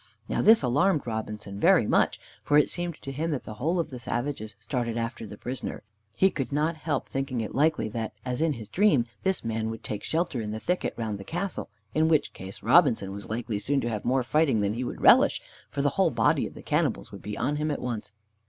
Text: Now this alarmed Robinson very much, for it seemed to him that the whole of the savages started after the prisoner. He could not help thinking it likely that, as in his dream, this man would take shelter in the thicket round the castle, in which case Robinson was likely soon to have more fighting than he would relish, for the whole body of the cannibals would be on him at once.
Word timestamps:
Now 0.27 0.41
this 0.41 0.63
alarmed 0.63 1.05
Robinson 1.05 1.59
very 1.59 1.85
much, 1.85 2.19
for 2.41 2.57
it 2.57 2.71
seemed 2.71 2.99
to 3.03 3.11
him 3.11 3.29
that 3.29 3.43
the 3.43 3.53
whole 3.61 3.77
of 3.79 3.91
the 3.91 3.99
savages 3.99 4.55
started 4.59 4.97
after 4.97 5.27
the 5.27 5.37
prisoner. 5.37 5.83
He 6.15 6.31
could 6.31 6.51
not 6.51 6.75
help 6.75 7.07
thinking 7.07 7.39
it 7.39 7.53
likely 7.53 7.87
that, 7.89 8.13
as 8.25 8.41
in 8.41 8.53
his 8.53 8.67
dream, 8.71 9.05
this 9.21 9.45
man 9.45 9.69
would 9.69 9.83
take 9.83 10.03
shelter 10.03 10.41
in 10.41 10.49
the 10.49 10.59
thicket 10.59 10.95
round 10.97 11.19
the 11.19 11.23
castle, 11.23 11.69
in 11.93 12.07
which 12.07 12.33
case 12.33 12.63
Robinson 12.63 13.11
was 13.11 13.29
likely 13.29 13.59
soon 13.59 13.79
to 13.81 13.89
have 13.89 14.03
more 14.03 14.23
fighting 14.23 14.57
than 14.57 14.73
he 14.73 14.83
would 14.83 15.01
relish, 15.01 15.39
for 15.69 15.83
the 15.83 15.89
whole 15.89 16.09
body 16.09 16.47
of 16.47 16.55
the 16.55 16.63
cannibals 16.63 17.11
would 17.11 17.21
be 17.21 17.37
on 17.37 17.57
him 17.57 17.69
at 17.69 17.77
once. 17.79 18.11